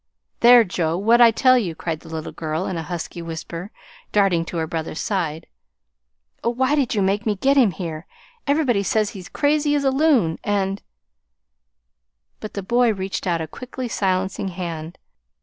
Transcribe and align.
"There, 0.39 0.63
Joe, 0.63 0.97
what'd 0.97 1.23
I 1.23 1.29
tell 1.29 1.59
you," 1.59 1.75
cried 1.75 1.99
the 1.99 2.09
little 2.09 2.31
girl, 2.31 2.65
in 2.65 2.75
a 2.75 2.81
husky 2.81 3.21
whisper, 3.21 3.69
darting 4.11 4.45
to 4.45 4.57
her 4.57 4.65
brother's 4.65 4.99
side. 4.99 5.45
"Oh, 6.43 6.49
why 6.49 6.73
did 6.73 6.95
you 6.95 7.03
make 7.03 7.27
me 7.27 7.35
get 7.35 7.55
him 7.55 7.69
here? 7.69 8.07
Everybody 8.47 8.81
says 8.81 9.11
he's 9.11 9.29
crazy 9.29 9.75
as 9.75 9.83
a 9.83 9.91
loon, 9.91 10.39
and" 10.43 10.81
But 12.39 12.55
the 12.55 12.63
boy 12.63 12.91
reached 12.91 13.27
out 13.27 13.41
a 13.41 13.47
quickly 13.47 13.87
silencing 13.87 14.47
hand. 14.47 14.97